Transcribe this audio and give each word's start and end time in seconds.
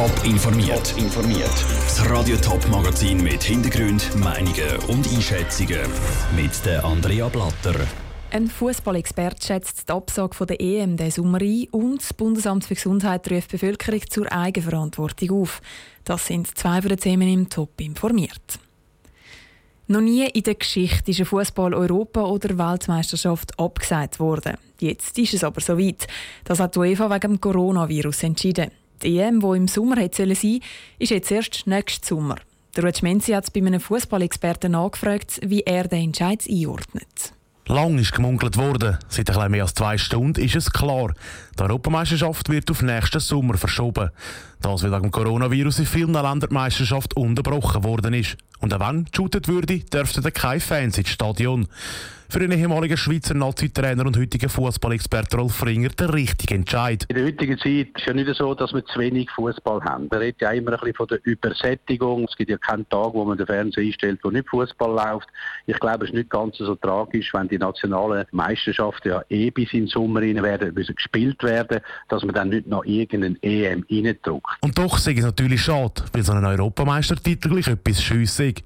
Top 0.00 0.24
informiert. 0.24 0.94
informiert. 0.96 1.52
Das 1.84 2.08
Radio 2.08 2.34
Top 2.38 2.66
Magazin 2.70 3.22
mit 3.22 3.42
Hintergrund, 3.42 4.16
Meinungen 4.16 4.78
und 4.88 5.06
Einschätzungen 5.06 5.82
mit 6.34 6.64
der 6.64 6.82
Andrea 6.86 7.28
Blatter. 7.28 7.74
Ein 8.30 8.48
Fußballexperte 8.48 9.46
schätzt 9.46 9.90
die 9.90 9.92
Absage 9.92 10.46
der 10.46 10.58
EM 10.58 10.96
diesen 10.96 11.10
Sommer 11.10 11.42
ein 11.42 11.66
und 11.72 12.00
das 12.00 12.14
Bundesamt 12.14 12.64
für 12.64 12.76
Gesundheit 12.76 13.30
ruft 13.30 13.52
die 13.52 13.58
Bevölkerung 13.58 14.00
zur 14.08 14.32
Eigenverantwortung 14.32 15.42
auf. 15.42 15.60
Das 16.04 16.26
sind 16.26 16.46
zwei 16.56 16.80
von 16.80 16.88
den 16.88 16.98
Themen 16.98 17.28
im 17.28 17.50
Top 17.50 17.78
informiert. 17.78 18.58
Noch 19.86 20.00
nie 20.00 20.26
in 20.30 20.42
der 20.44 20.54
Geschichte 20.54 21.10
ist 21.10 21.18
eine 21.18 21.26
Fußball-Europa- 21.26 22.24
oder 22.24 22.56
Weltmeisterschaft 22.56 23.58
abgesagt 23.58 24.18
worden. 24.18 24.56
Jetzt 24.78 25.18
ist 25.18 25.34
es 25.34 25.44
aber 25.44 25.60
soweit. 25.60 26.06
Das 26.44 26.58
hat 26.58 26.74
die 26.74 26.78
UEFA 26.78 27.10
wegen 27.10 27.32
dem 27.32 27.40
Coronavirus 27.42 28.22
entschieden. 28.22 28.70
Die 29.02 29.18
EM, 29.18 29.40
die 29.40 29.56
im 29.56 29.68
Sommer 29.68 29.96
sein 29.96 30.10
sollen, 30.12 30.60
ist 30.98 31.10
jetzt 31.10 31.30
erst 31.30 31.66
nächsten 31.66 32.06
Sommer. 32.06 32.36
Der 32.76 32.84
Rutsch 32.84 33.02
Menzi 33.02 33.32
hat 33.32 33.52
bei 33.52 33.60
einem 33.60 33.80
Fußballexperten 33.80 34.72
nachgefragt, 34.72 35.40
wie 35.42 35.62
er 35.62 35.88
den 35.88 36.04
Entscheid 36.04 36.44
einordnet. 36.48 37.32
Lang 37.66 37.98
ist 37.98 38.12
gemunkelt 38.12 38.56
worden. 38.56 38.98
Seit 39.08 39.36
ein 39.36 39.50
mehr 39.50 39.62
als 39.62 39.74
zwei 39.74 39.96
Stunden 39.96 40.40
ist 40.40 40.56
es 40.56 40.72
klar. 40.72 41.14
Die 41.58 41.62
Europameisterschaft 41.62 42.48
wird 42.48 42.70
auf 42.70 42.82
nächsten 42.82 43.20
Sommer 43.20 43.56
verschoben. 43.56 44.10
Das, 44.62 44.82
weil 44.82 45.00
dem 45.00 45.10
Coronavirus 45.10 45.80
in 45.80 45.86
vielen 45.86 46.12
Ländern 46.12 46.48
die 46.50 46.54
Meisterschaft 46.54 47.16
unterbrochen 47.16 47.82
worden 47.82 48.14
ist. 48.14 48.36
Und 48.60 48.74
auch 48.74 48.80
wenn 48.80 49.06
geshootet 49.06 49.48
würde, 49.48 49.78
dürften 49.78 50.22
keine 50.32 50.60
Fans 50.60 50.98
ins 50.98 51.08
Stadion. 51.08 51.66
Für 52.30 52.38
den 52.38 52.52
ehemaligen 52.52 52.96
Schweizer 52.96 53.34
Nazi-Trainer 53.34 54.06
und 54.06 54.16
heutigen 54.16 54.48
Fußballexperten 54.48 55.40
Rolf 55.40 55.52
Fringer 55.52 55.88
der 55.88 56.14
richtige 56.14 56.54
Entscheid. 56.54 57.04
In 57.08 57.16
der 57.16 57.24
heutigen 57.24 57.58
Zeit 57.58 57.88
ist 57.96 58.06
ja 58.06 58.12
nicht 58.12 58.32
so, 58.36 58.54
dass 58.54 58.72
wir 58.72 58.84
zu 58.84 59.00
wenig 59.00 59.28
Fußball 59.32 59.82
haben. 59.82 60.06
Man 60.08 60.20
redet 60.20 60.40
ja 60.40 60.52
immer 60.52 60.74
ein 60.74 60.78
bisschen 60.78 60.94
von 60.94 61.08
der 61.08 61.18
Übersättigung. 61.24 62.26
Es 62.30 62.36
gibt 62.36 62.50
ja 62.50 62.58
keinen 62.58 62.88
Tag, 62.88 63.14
wo 63.14 63.24
man 63.24 63.36
den 63.36 63.48
Fernseher 63.48 63.82
einstellt, 63.82 64.20
wo 64.22 64.30
nicht 64.30 64.48
Fußball 64.48 64.90
läuft. 64.90 65.26
Ich 65.66 65.80
glaube, 65.80 66.04
es 66.04 66.10
ist 66.10 66.16
nicht 66.16 66.30
ganz 66.30 66.56
so 66.58 66.76
tragisch, 66.76 67.34
wenn 67.34 67.48
die 67.48 67.58
nationalen 67.58 68.24
Meisterschaften 68.30 69.08
ja 69.08 69.24
eh 69.28 69.50
bis 69.50 69.72
in 69.72 69.80
den 69.80 69.88
Sommer 69.88 70.20
rein 70.20 70.40
werden, 70.40 70.72
müssen 70.72 70.94
gespielt 70.94 71.42
werden, 71.42 71.80
dass 72.08 72.22
man 72.22 72.36
dann 72.36 72.50
nicht 72.50 72.68
noch 72.68 72.84
irgendeinen 72.84 73.42
EM 73.42 73.84
reindruckt. 73.90 74.49
Und 74.60 74.76
doch 74.76 74.98
sei 74.98 75.12
es 75.14 75.24
natürlich 75.24 75.62
schade, 75.62 76.04
weil 76.12 76.22
so 76.22 76.32
ein 76.32 76.44
Europameistertitel 76.44 77.48
gleich 77.48 77.68
etwas 77.68 78.02
schüssig. 78.02 78.64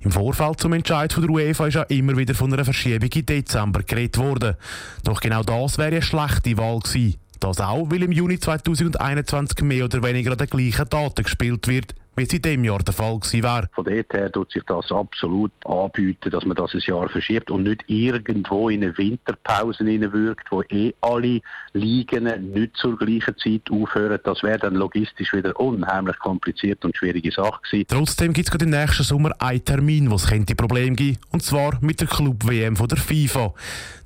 Im 0.00 0.10
Vorfeld 0.10 0.60
zum 0.60 0.72
Entscheid 0.72 1.12
von 1.12 1.22
der 1.22 1.30
UEFA 1.30 1.66
ist 1.66 1.74
ja 1.74 1.82
immer 1.82 2.16
wieder 2.16 2.34
von 2.34 2.52
einer 2.52 2.64
Verschiebung 2.64 3.10
im 3.14 3.26
Dezember 3.26 3.82
geredet 3.82 4.18
worden. 4.18 4.56
Doch 5.04 5.20
genau 5.20 5.42
das 5.42 5.78
wäre 5.78 5.88
eine 5.88 6.02
schlechte 6.02 6.56
Wahl 6.56 6.80
gewesen. 6.80 7.16
Das 7.38 7.60
auch, 7.60 7.90
weil 7.90 8.02
im 8.02 8.12
Juni 8.12 8.38
2021 8.38 9.62
mehr 9.62 9.84
oder 9.84 10.02
weniger 10.02 10.32
an 10.32 10.38
den 10.38 10.46
gleichen 10.46 10.88
Daten 10.88 11.22
gespielt 11.22 11.68
wird 11.68 11.94
wie 12.16 12.22
es 12.22 12.32
in 12.32 12.42
diesem 12.42 12.64
Jahr 12.64 12.78
der 12.78 12.94
Fall 12.94 13.18
gewesen 13.18 13.42
wäre. 13.42 13.68
Von 13.72 13.84
dort 13.84 14.12
her 14.12 14.32
tut 14.32 14.52
sich 14.52 14.62
das 14.64 14.90
absolut 14.90 15.52
anbieten, 15.64 16.30
dass 16.30 16.44
man 16.44 16.56
das 16.56 16.74
ein 16.74 16.80
Jahr 16.80 17.08
verschiebt 17.08 17.50
und 17.50 17.64
nicht 17.64 17.84
irgendwo 17.86 18.68
in 18.68 18.82
eine 18.82 18.96
Winterpause 18.96 19.84
wirkt, 19.84 20.50
wo 20.50 20.62
eh 20.62 20.94
alle 21.00 21.40
Ligen 21.72 22.52
nicht 22.52 22.76
zur 22.76 22.96
gleichen 22.98 23.36
Zeit 23.36 23.70
aufhören. 23.70 24.18
Das 24.24 24.42
wäre 24.42 24.58
dann 24.58 24.74
logistisch 24.74 25.32
wieder 25.32 25.58
unheimlich 25.60 26.18
kompliziert 26.18 26.84
und 26.84 26.96
schwierige 26.96 27.30
Sache 27.30 27.60
gewesen. 27.62 27.86
Trotzdem 27.88 28.32
gibt 28.32 28.48
es 28.48 28.50
gerade 28.50 28.64
im 28.64 28.70
nächsten 28.70 29.02
Sommer 29.02 29.32
einen 29.38 29.64
Termin, 29.64 30.10
wo 30.10 30.14
es 30.14 30.26
Probleme 30.56 30.96
geben 30.96 31.18
und 31.30 31.42
zwar 31.42 31.78
mit 31.80 32.00
der 32.00 32.08
Club-WM 32.08 32.76
von 32.76 32.88
der 32.88 32.98
FIFA. 32.98 33.52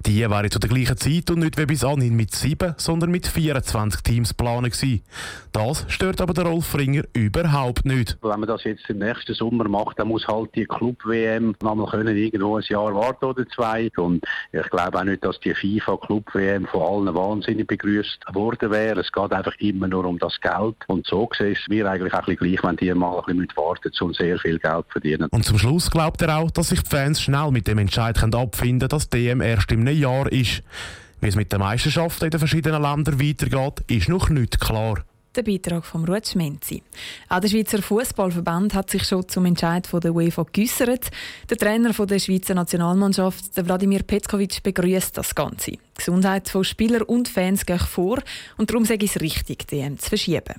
Die 0.07 0.21
wäre 0.21 0.49
zu 0.49 0.59
der 0.59 0.71
gleichen 0.71 0.97
Zeit 0.97 1.31
und 1.31 1.41
nicht 1.41 1.59
wie 1.59 1.67
bis 1.67 1.85
anhin 1.85 2.17
mit 2.17 2.35
sieben, 2.35 2.75
sondern 2.79 3.11
mit 3.11 3.27
24 3.27 4.01
Teams 4.01 4.33
planen 4.33 4.71
gewesen. 4.71 5.03
Das 5.53 5.85
stört 5.89 6.23
aber 6.23 6.33
der 6.33 6.45
Rolf 6.45 6.75
Ringer 6.75 7.03
überhaupt 7.13 7.85
nicht 7.85 8.00
nicht. 8.01 8.19
Wenn 8.23 8.41
man 8.41 8.49
das 8.49 8.65
jetzt 8.65 8.89
im 8.89 8.99
nächsten 8.99 9.35
Sommer 9.35 9.69
macht, 9.69 9.99
dann 9.99 10.09
muss 10.09 10.27
halt 10.27 10.55
die 10.55 10.65
Club-WM 10.65 11.55
nochmal 11.63 11.87
können 11.87 12.17
irgendwo 12.17 12.57
ein 12.57 12.65
Jahr 12.69 12.95
warten 12.95 13.25
oder 13.25 13.49
zwei. 13.49 13.91
Und 13.97 14.25
ich 14.53 14.69
glaube 14.71 14.99
auch 14.99 15.05
nicht, 15.05 15.25
dass 15.25 15.39
die 15.41 15.55
FIFA-Club-WM 15.55 16.67
von 16.67 16.83
allen 16.83 17.15
wahnsinnig 17.15 17.67
begrüßt 17.67 18.25
worden 18.33 18.71
wäre. 18.71 19.01
Es 19.01 19.13
geht 19.13 19.33
einfach 19.33 19.55
immer 19.59 19.89
nur 19.89 20.05
um 20.05 20.19
das 20.19 20.41
Geld. 20.41 20.77
Und 20.87 21.07
so 21.07 21.27
gesehen 21.27 21.53
ist 21.53 21.63
es 21.63 21.69
mir 21.69 21.89
eigentlich 21.89 22.13
auch 22.13 22.27
ein 22.27 22.37
bisschen 22.37 22.57
gleich, 22.57 22.65
wenn 22.65 22.77
die 22.77 22.95
mal 22.95 23.19
ein 23.19 23.37
bisschen 23.37 23.57
warten 23.57 23.93
und 24.01 24.17
sehr 24.17 24.39
viel 24.39 24.59
Geld 24.59 24.87
verdienen. 24.91 25.29
Und 25.31 25.45
zum 25.45 25.59
Schluss 25.59 25.91
glaubt 25.91 26.23
er 26.23 26.39
auch, 26.39 26.51
dass 26.51 26.69
sich 26.69 26.83
die 26.83 26.89
Fans 26.89 27.21
schnell 27.21 27.51
mit 27.51 27.67
dem 27.67 27.79
Entscheid 27.79 28.23
abfinden 28.23 28.81
können, 28.81 28.89
dass 28.89 29.09
DM 29.09 29.41
erst 29.41 29.73
im 29.73 29.87
Jahr 29.87 30.31
ist. 30.31 30.63
Wie 31.21 31.29
es 31.29 31.37
mit 31.37 31.53
den 31.53 31.61
Meisterschaften 31.61 32.25
in 32.25 32.31
den 32.31 32.39
verschiedenen 32.39 32.81
Ländern 32.81 33.21
weitergeht, 33.21 33.85
ist 33.89 34.09
noch 34.09 34.31
nicht 34.31 34.59
klar. 34.59 35.05
Der 35.37 35.45
Beitrag 35.45 35.85
von 35.87 36.05
Ruth 36.05 36.27
Schmenzi. 36.27 36.83
Auch 37.29 37.39
der 37.39 37.47
Schweizer 37.47 37.81
Fußballverband 37.81 38.75
hat 38.75 38.91
sich 38.91 39.05
schon 39.05 39.29
zum 39.29 39.45
Entscheid 39.45 39.87
von 39.87 40.01
der 40.01 40.13
UEFA 40.13 40.45
geäußert. 40.53 41.09
Der 41.49 41.57
Trainer 41.57 41.95
von 41.95 42.09
der 42.09 42.19
Schweizer 42.19 42.55
Nationalmannschaft, 42.55 43.57
der 43.57 43.65
Wladimir 43.65 44.03
Petkovic, 44.03 44.61
begrüßt 44.61 45.17
das 45.17 45.33
Ganze. 45.33 45.71
Die 45.71 45.79
Gesundheit 45.97 46.49
von 46.49 46.65
Spielern 46.65 47.03
und 47.03 47.29
Fans 47.29 47.65
geht 47.65 47.81
vor 47.81 48.19
und 48.57 48.71
darum 48.71 48.85
sage 48.85 49.05
ich 49.05 49.15
es 49.15 49.21
richtig, 49.21 49.69
die 49.69 49.79
EM 49.79 50.01
zu 50.01 50.09
verschieben. 50.09 50.57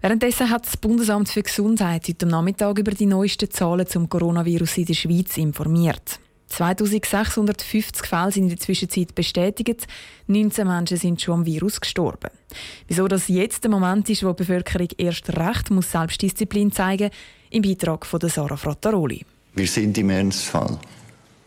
Währenddessen 0.00 0.50
hat 0.50 0.66
das 0.66 0.76
Bundesamt 0.76 1.28
für 1.28 1.44
Gesundheit 1.44 2.08
heute 2.08 2.26
Nachmittag 2.26 2.76
über 2.80 2.90
die 2.90 3.06
neuesten 3.06 3.48
Zahlen 3.48 3.86
zum 3.86 4.08
Coronavirus 4.08 4.78
in 4.78 4.86
der 4.86 4.94
Schweiz 4.94 5.36
informiert. 5.36 6.18
2650 6.52 8.06
Fälle 8.06 8.30
sind 8.30 8.44
in 8.44 8.48
der 8.50 8.58
Zwischenzeit 8.58 9.14
bestätigt. 9.14 9.86
19 10.26 10.66
Menschen 10.66 10.96
sind 10.96 11.20
schon 11.20 11.40
am 11.40 11.46
Virus 11.46 11.80
gestorben. 11.80 12.30
Wieso 12.86 13.08
das 13.08 13.28
jetzt 13.28 13.64
der 13.64 13.70
Moment 13.70 14.08
ist, 14.10 14.22
wo 14.22 14.32
die 14.32 14.44
Bevölkerung 14.44 14.88
erst 14.98 15.30
recht 15.36 15.70
muss 15.70 15.90
Selbstdisziplin 15.90 16.70
zeigen 16.70 17.10
im 17.50 17.62
Beitrag 17.62 18.04
von 18.04 18.20
Sarah 18.20 18.56
Frattaroli. 18.56 19.24
Wir 19.54 19.66
sind 19.66 19.96
im 19.98 20.10
Ernstfall. 20.10 20.78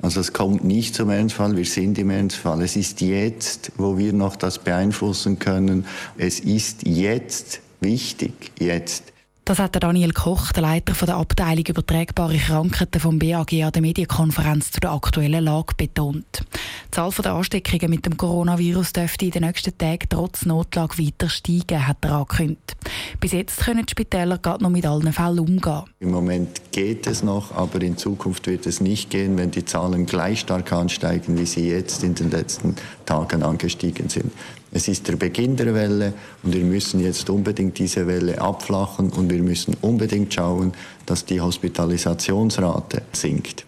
Also 0.01 0.19
es 0.19 0.33
kommt 0.33 0.63
nicht 0.63 0.93
zum 0.93 1.09
Ernstfall, 1.09 1.55
wir 1.55 1.65
sind 1.65 1.97
im 1.97 2.09
Ernstfall. 2.09 2.61
Es 2.61 2.75
ist 2.75 3.01
jetzt, 3.01 3.71
wo 3.77 3.97
wir 3.97 4.13
noch 4.13 4.35
das 4.35 4.59
beeinflussen 4.59 5.39
können. 5.39 5.85
Es 6.17 6.39
ist 6.39 6.85
jetzt 6.85 7.61
wichtig, 7.79 8.51
jetzt 8.59 9.14
das 9.45 9.59
hat 9.59 9.81
Daniel 9.81 10.11
Koch, 10.11 10.51
der 10.53 10.63
Leiter 10.63 10.93
der 11.05 11.17
Abteilung 11.17 11.65
übertragbare 11.67 12.37
Krankheiten 12.37 12.99
vom 12.99 13.19
BAG 13.19 13.53
an 13.53 13.71
der 13.71 13.81
Medienkonferenz 13.83 14.71
zu 14.71 14.79
der 14.79 14.91
aktuellen 14.91 15.43
Lage 15.43 15.75
betont. 15.77 16.25
Die 16.87 16.91
Zahl 16.91 17.11
der 17.11 17.33
Ansteckungen 17.33 17.91
mit 17.91 18.07
dem 18.07 18.17
Coronavirus 18.17 18.93
dürfte 18.93 19.25
in 19.25 19.31
den 19.31 19.43
nächsten 19.43 19.77
Tagen 19.77 20.07
trotz 20.09 20.47
Notlage 20.47 20.97
weiter 20.97 21.29
steigen, 21.29 21.87
hat 21.87 21.97
er 22.01 22.13
angekündigt. 22.13 22.75
Bis 23.19 23.31
jetzt 23.31 23.59
können 23.59 23.85
die 23.85 23.91
Spitäler 23.91 24.37
gerade 24.37 24.63
noch 24.63 24.69
mit 24.69 24.85
allen 24.85 25.11
Fällen 25.13 25.39
umgehen. 25.39 25.83
Im 25.99 26.11
Moment 26.11 26.71
geht 26.71 27.07
es 27.07 27.23
noch, 27.23 27.53
aber 27.55 27.81
in 27.81 27.97
Zukunft 27.97 28.47
wird 28.47 28.65
es 28.65 28.81
nicht 28.81 29.09
gehen, 29.09 29.37
wenn 29.37 29.51
die 29.51 29.65
Zahlen 29.65 30.05
gleich 30.05 30.41
stark 30.41 30.71
ansteigen, 30.71 31.37
wie 31.37 31.45
sie 31.45 31.69
jetzt 31.69 32.03
in 32.03 32.15
den 32.15 32.31
letzten 32.31 32.75
Tagen 33.05 33.43
angestiegen 33.43 34.09
sind. 34.09 34.31
Es 34.71 34.87
ist 34.87 35.07
der 35.07 35.15
Beginn 35.15 35.55
der 35.55 35.73
Welle 35.73 36.13
und 36.43 36.53
wir 36.53 36.63
müssen 36.63 36.99
jetzt 36.99 37.29
unbedingt 37.29 37.79
diese 37.79 38.07
Welle 38.07 38.41
abflachen 38.41 39.09
und 39.09 39.29
wir 39.29 39.41
müssen 39.41 39.77
unbedingt 39.81 40.33
schauen, 40.33 40.73
dass 41.05 41.23
die 41.23 41.39
Hospitalisationsrate 41.39 43.03
sinkt 43.13 43.64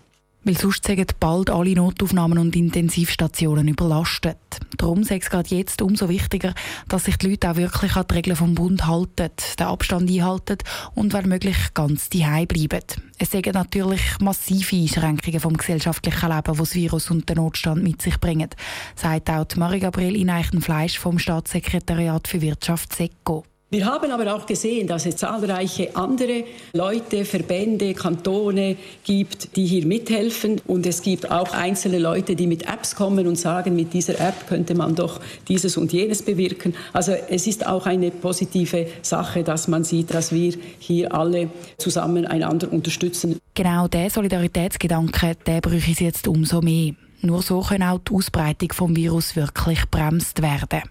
weil 0.48 0.58
sonst 0.58 0.86
sind 0.86 1.20
bald 1.20 1.50
alle 1.50 1.74
Notaufnahmen 1.74 2.38
und 2.38 2.56
Intensivstationen 2.56 3.68
überlastet. 3.68 4.38
Darum 4.78 5.02
ist 5.02 5.12
es 5.12 5.30
gerade 5.30 5.54
jetzt 5.54 5.82
umso 5.82 6.08
wichtiger, 6.08 6.54
dass 6.88 7.04
sich 7.04 7.18
die 7.18 7.32
Leute 7.32 7.52
auch 7.52 7.58
wirklich 7.58 7.98
an 7.98 8.06
die 8.10 8.14
Regeln 8.14 8.36
vom 8.38 8.56
Bund 8.56 8.88
halten, 8.88 9.30
den 9.60 9.66
Abstand 9.66 10.10
einhalten 10.10 10.60
und 10.96 11.12
wenn 11.12 11.28
möglich 11.28 11.58
ganz 11.74 12.10
daheim 12.10 12.48
bleiben. 12.48 12.82
Es 13.18 13.32
sind 13.32 13.54
natürlich 13.54 14.02
massive 14.22 14.78
Einschränkungen 14.78 15.42
vom 15.42 15.58
gesellschaftlichen 15.58 16.30
Leben, 16.30 16.54
die 16.54 16.60
das 16.60 16.76
Virus 16.76 17.12
und 17.12 17.28
den 17.28 17.36
Notstand 17.36 17.84
mit 17.84 18.02
sich 18.02 18.18
bringen, 18.18 18.50
sagt 18.96 19.30
auch 19.30 19.48
Marie-Gabriel 19.58 20.16
Ineichenfleisch 20.16 20.98
vom 20.98 21.20
Staatssekretariat 21.20 22.26
für 22.26 22.42
Wirtschaft 22.42 22.96
SECO. 22.96 23.44
Wir 23.70 23.86
haben 23.86 24.12
aber 24.12 24.34
auch 24.34 24.46
gesehen, 24.46 24.88
dass 24.88 25.06
es 25.06 25.18
zahlreiche 25.18 25.94
andere 25.94 26.46
Leute, 26.72 27.26
Verbände, 27.26 27.94
Kantone 27.94 28.78
gibt, 29.04 29.58
die 29.58 29.66
hier 29.66 29.86
mithelfen. 29.86 30.62
Und 30.68 30.86
es 30.86 31.02
gibt 31.02 31.30
auch 31.30 31.52
einzelne 31.54 32.00
Leute, 32.00 32.38
die 32.38 32.48
mit 32.48 32.64
Apps 32.64 32.96
kommen 32.96 33.28
und 33.28 33.36
sagen, 33.36 33.76
mit 33.76 33.94
dieser 33.94 34.22
App 34.22 34.48
könnte 34.48 34.74
man 34.74 34.96
doch 34.96 35.20
dieses 35.50 35.76
und 35.76 35.92
jenes 35.92 36.22
bewirken. 36.22 36.76
Also 36.94 37.12
es 37.12 37.46
ist 37.46 37.68
auch 37.68 37.86
eine 37.86 38.10
positive 38.10 38.88
Sache, 39.02 39.44
dass 39.44 39.68
man 39.68 39.84
sieht, 39.84 40.14
dass 40.14 40.32
wir 40.32 40.54
hier 40.80 41.14
alle 41.14 41.50
zusammen 41.78 42.26
einander 42.26 42.72
unterstützen. 42.72 43.38
Genau 43.54 43.90
der 43.90 44.10
Solidaritätsgedanke, 44.10 45.36
der 45.46 45.60
bräuchte 45.60 45.92
es 45.92 46.00
jetzt 46.00 46.28
umso 46.30 46.62
mehr. 46.62 46.94
Nur 47.22 47.42
so 47.42 47.60
kann 47.60 47.84
auch 47.84 48.00
die 48.00 48.14
Ausbreitung 48.14 48.72
vom 48.72 48.96
Virus 48.96 49.36
wirklich 49.36 49.82
bremst 49.92 50.42
werden. 50.42 50.84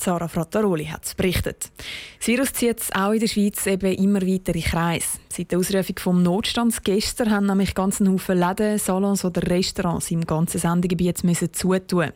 Sarah 0.00 0.28
Frattaroli 0.28 0.86
hat 0.86 1.04
es 1.04 1.14
berichtet. 1.14 1.70
Das 2.18 2.26
Virus 2.26 2.52
zieht 2.52 2.82
auch 2.94 3.12
in 3.12 3.20
der 3.20 3.28
Schweiz 3.28 3.66
eben 3.66 3.92
immer 3.92 4.22
weiter 4.22 4.54
in 4.54 4.62
Kreis. 4.62 5.20
Seit 5.28 5.52
der 5.52 5.58
Ausrufung 5.58 5.96
vom 5.98 6.22
Notstands 6.22 6.82
gestern 6.82 7.30
haben 7.30 7.46
nämlich 7.46 7.74
ganzen 7.74 8.10
Haufen 8.12 8.38
Läden, 8.38 8.78
Salons 8.78 9.24
oder 9.24 9.42
Restaurants 9.48 10.10
im 10.10 10.26
ganzen 10.26 10.58
Sendegebiet 10.58 11.22
müssen 11.24 11.52
zutun. 11.52 12.10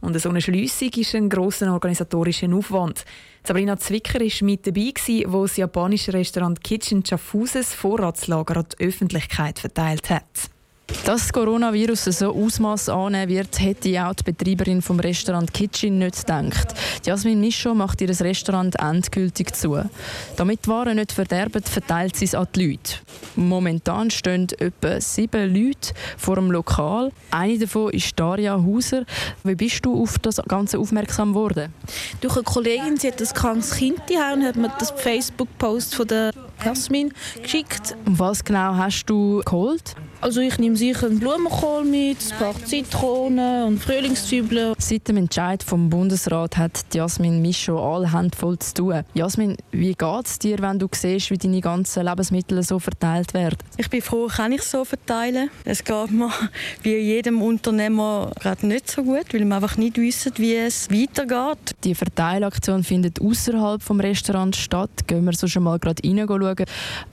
Und 0.00 0.20
so 0.20 0.28
eine 0.28 0.40
Schliessung 0.40 0.90
ist 0.96 1.14
ein 1.14 1.28
grosser 1.28 1.72
organisatorischer 1.72 2.52
Aufwand. 2.54 3.04
Sabrina 3.46 3.76
Zwicker 3.76 4.20
war 4.20 4.46
mit 4.46 4.66
dabei, 4.66 4.92
wo 5.26 5.42
das 5.42 5.56
japanische 5.56 6.12
Restaurant 6.12 6.62
Kitchen 6.62 7.04
Chafuses 7.04 7.74
Vorratslager 7.74 8.58
an 8.58 8.66
die 8.78 8.86
Öffentlichkeit 8.86 9.58
verteilt 9.58 10.08
hat. 10.08 10.53
Dass 10.86 11.22
das 11.22 11.32
Coronavirus 11.32 12.04
so 12.04 12.34
Ausmaß 12.34 12.90
annehmen 12.90 13.28
wird, 13.28 13.58
hätte 13.58 14.06
auch 14.06 14.14
die 14.14 14.24
Betreiberin 14.24 14.82
vom 14.82 15.00
Restaurant 15.00 15.52
Kitchen 15.52 15.98
nicht 15.98 16.26
gedacht. 16.26 16.74
Jasmin 17.04 17.40
Micho 17.40 17.74
macht 17.74 18.00
ihr 18.02 18.08
Restaurant 18.08 18.78
endgültig 18.78 19.54
zu. 19.54 19.78
Damit 20.36 20.64
die 20.64 20.68
Waren 20.68 20.96
nicht 20.96 21.12
verderben, 21.12 21.62
verteilt 21.62 22.16
sie 22.16 22.26
es 22.26 22.34
an 22.34 22.48
die 22.54 22.68
Leute. 22.68 22.94
Momentan 23.36 24.10
stehen 24.10 24.46
etwa 24.58 25.00
sieben 25.00 25.54
Leute 25.54 25.94
vor 26.18 26.36
dem 26.36 26.50
Lokal. 26.50 27.12
Eine 27.30 27.58
davon 27.58 27.90
ist 27.92 28.18
Daria 28.18 28.62
Hauser. 28.62 29.04
Wie 29.42 29.54
bist 29.54 29.84
du 29.84 30.02
auf 30.02 30.18
das 30.18 30.40
Ganze 30.48 30.78
aufmerksam 30.78 31.30
geworden? 31.30 31.72
Durch 32.20 32.36
eine 32.36 32.44
Kollegin, 32.44 32.96
sie 32.98 33.08
hat 33.08 33.20
ein 33.20 33.28
krankes 33.28 33.76
Kind 33.76 34.02
und 34.10 34.44
hat 34.44 34.56
mir 34.56 34.72
das 34.78 34.90
Facebook-Post 34.90 35.94
von 35.94 36.06
der 36.06 36.32
Jasmin 36.64 37.12
geschickt. 37.42 37.94
Was 38.06 38.42
genau 38.42 38.74
hast 38.74 39.04
du 39.06 39.42
geholt? 39.44 39.94
Also 40.24 40.40
ich 40.40 40.58
nehme 40.58 40.74
sicher 40.74 41.08
einen 41.08 41.18
Blumenkohl 41.18 41.84
mit, 41.84 42.16
ein 42.32 42.38
paar 42.38 42.54
Zitronen 42.64 43.64
und 43.64 43.78
Frühlingszwiebeln. 43.78 44.74
Seit 44.78 45.06
dem 45.06 45.18
Entscheid 45.18 45.62
vom 45.62 45.90
Bundesrat 45.90 46.56
hat 46.56 46.82
Jasmin 46.94 47.42
Micho 47.42 47.78
all 47.78 48.10
handvoll 48.10 48.58
zu 48.58 48.72
tun. 48.72 49.02
Jasmin, 49.12 49.58
wie 49.70 49.92
geht 49.92 50.26
es 50.26 50.38
dir, 50.38 50.58
wenn 50.60 50.78
du 50.78 50.88
siehst, 50.90 51.30
wie 51.30 51.36
deine 51.36 51.60
ganzen 51.60 52.06
Lebensmittel 52.06 52.62
so 52.62 52.78
verteilt 52.78 53.34
werden? 53.34 53.58
Ich 53.76 53.90
bin 53.90 54.00
froh, 54.00 54.28
kann 54.28 54.52
ich 54.52 54.62
so 54.62 54.86
verteilen. 54.86 55.50
Es 55.66 55.84
geht 55.84 56.10
mir 56.10 56.30
wie 56.82 56.96
jedem 56.96 57.42
Unternehmer 57.42 58.30
gerade 58.40 58.66
nicht 58.66 58.90
so 58.90 59.02
gut, 59.02 59.34
weil 59.34 59.44
wir 59.44 59.54
einfach 59.54 59.76
nicht 59.76 59.98
wissen, 59.98 60.32
wie 60.36 60.56
es 60.56 60.90
weitergeht. 60.90 61.76
Die 61.84 61.94
Verteilaktion 61.94 62.82
findet 62.82 63.20
außerhalb 63.20 63.82
vom 63.82 64.00
Restaurant 64.00 64.56
statt. 64.56 65.06
Gehen 65.06 65.26
wir 65.26 65.34
so 65.34 65.48
schon 65.48 65.64
mal 65.64 65.78
gerade 65.78 66.02
reinschauen. 66.02 66.53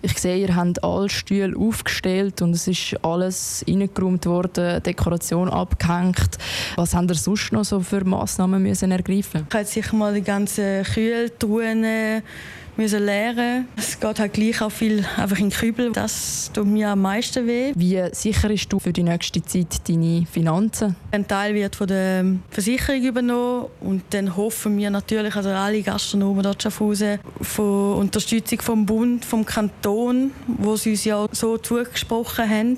Ich 0.02 0.18
sehe, 0.18 0.38
ihr 0.38 0.56
habt 0.56 0.84
alle 0.84 1.10
Stühle 1.10 1.58
aufgestellt 1.58 2.42
und 2.42 2.54
es 2.54 2.68
ist 2.68 2.96
alles 3.04 3.64
reingeräumt 3.68 4.26
worden, 4.26 4.82
Dekoration 4.84 5.50
abgehängt. 5.50 6.38
Was 6.76 6.94
haben 6.94 7.08
ihr 7.08 7.16
sonst 7.16 7.52
noch 7.52 7.66
so 7.66 7.80
für 7.80 8.04
Massnahmen 8.04 8.62
müssen 8.62 8.92
ergreifen? 8.92 9.46
Ich 9.50 9.56
habe 9.56 9.66
sicher 9.66 9.96
mal 9.96 10.14
die 10.14 10.22
ganzen 10.22 10.84
Kühltruhen 10.84 12.24
müssen 12.82 13.06
lernen. 13.06 13.68
Es 13.76 14.00
geht 14.00 14.20
halt 14.20 14.34
gleich 14.34 14.62
auch 14.62 14.72
viel 14.72 15.06
einfach 15.18 15.38
in 15.38 15.50
den 15.50 15.52
Kübel. 15.52 15.92
Das 15.92 16.50
tut 16.52 16.66
mir 16.66 16.90
am 16.90 17.02
meisten 17.02 17.46
weh. 17.46 17.74
Wie 17.76 18.02
sicherst 18.12 18.74
du 18.74 18.80
für 18.80 18.92
die 18.92 19.04
nächste 19.04 19.44
Zeit 19.44 19.88
deine 19.88 20.26
Finanzen? 20.26 20.96
Ein 21.12 21.28
Teil 21.28 21.54
wird 21.54 21.76
von 21.76 21.88
der 21.88 22.26
Versicherung 22.50 23.04
übernommen 23.04 23.68
und 23.82 24.02
dann 24.10 24.36
hoffen 24.36 24.78
wir 24.78 24.90
natürlich, 24.90 25.36
also 25.36 25.50
alle 25.50 25.82
Gastronomen 25.84 26.42
dort 26.42 26.64
Schaffhausen, 26.64 27.20
von 27.42 27.94
Unterstützung 27.96 28.62
vom 28.62 28.86
Bund, 28.86 29.26
vom 29.26 29.46
Kanton, 29.46 30.32
wo 30.48 30.76
sie 30.76 30.92
uns 30.92 31.06
ja 31.06 31.28
so 31.32 31.58
zugesprochen 31.58 32.50
haben. 32.50 32.78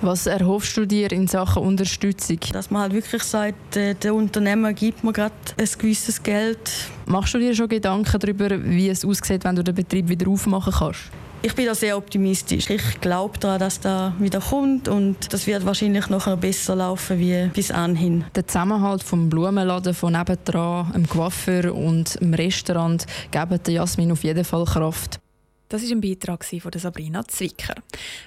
Was 0.00 0.26
erhoffst 0.26 0.76
du 0.76 0.86
dir 0.86 1.10
in 1.12 1.26
Sachen 1.26 1.62
Unterstützung? 1.62 2.38
Dass 2.52 2.70
man 2.70 2.82
halt 2.82 2.92
wirklich 2.92 3.22
sagt, 3.22 3.76
äh, 3.76 3.94
der 3.94 4.14
Unternehmer 4.14 4.72
gibt 4.72 5.04
mir 5.04 5.12
gerade 5.12 5.34
ein 5.58 5.68
gewisses 5.78 6.22
Geld. 6.22 6.70
Machst 7.06 7.34
du 7.34 7.38
dir 7.38 7.54
schon 7.54 7.68
Gedanken 7.68 8.18
darüber, 8.18 8.50
wie 8.64 8.88
es 8.88 9.04
aussieht, 9.04 9.44
wenn 9.44 9.56
du 9.56 9.64
den 9.64 9.74
Betrieb 9.74 10.08
wieder 10.08 10.28
aufmachen 10.28 10.72
kannst? 10.72 11.10
Ich 11.44 11.54
bin 11.54 11.66
da 11.66 11.74
sehr 11.74 11.98
optimistisch. 11.98 12.70
Ich 12.70 13.02
glaube 13.02 13.38
daran, 13.38 13.60
dass 13.60 13.78
da 13.78 14.14
wieder 14.18 14.40
kommt 14.40 14.88
und 14.88 15.30
das 15.30 15.46
wird 15.46 15.66
wahrscheinlich 15.66 16.08
noch 16.08 16.34
besser 16.38 16.74
laufen 16.74 17.18
wie 17.18 17.50
bis 17.52 17.70
anhin. 17.70 18.24
Der 18.34 18.46
Zusammenhalt 18.46 19.02
vom 19.02 19.28
Blumenladen 19.28 19.92
von 19.92 20.14
nebendran, 20.14 20.90
dem 20.94 21.06
Coiffeur 21.06 21.74
und 21.74 22.18
dem 22.18 22.32
Restaurant 22.32 23.04
geben 23.30 23.60
Jasmin 23.68 24.12
auf 24.12 24.24
jeden 24.24 24.42
Fall 24.42 24.64
Kraft. 24.64 25.20
Das 25.68 25.82
ist 25.82 25.92
ein 25.92 26.00
Beitrag 26.00 26.44
von 26.44 26.72
Sabrina 26.76 27.26
Zwicker. 27.26 27.74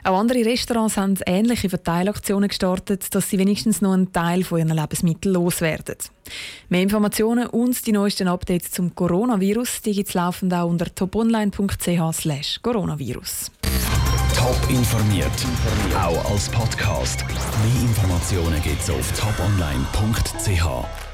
Auch 0.04 0.20
andere 0.20 0.44
Restaurants 0.44 0.98
haben 0.98 1.16
ähnliche 1.26 1.70
Verteilaktionen 1.70 2.50
gestartet, 2.50 3.14
dass 3.14 3.30
sie 3.30 3.38
wenigstens 3.38 3.82
noch 3.82 3.94
einen 3.94 4.12
Teil 4.12 4.44
von 4.44 4.60
ihren 4.60 4.76
Lebensmitteln 4.76 5.34
loswerden. 5.34 5.98
Mehr 6.70 6.82
Informationen 6.82 7.48
und 7.48 7.86
die 7.86 7.92
neuesten 7.92 8.28
Updates 8.28 8.72
zum 8.72 8.94
Coronavirus 8.96 9.82
gibt 9.84 10.10
es 10.10 10.14
laufend 10.14 10.54
auch 10.54 10.68
unter 10.68 10.94
toponline.ch 10.94 12.62
coronavirus. 12.62 13.52
Top 14.36 14.70
informiert, 14.70 15.32
auch 15.96 16.32
als 16.32 16.50
Podcast. 16.50 17.26
Mehr 17.28 17.82
Informationen 17.82 18.62
gibt 18.62 18.82
es 18.82 18.90
auf 18.90 19.12
toponline.ch. 19.14 21.07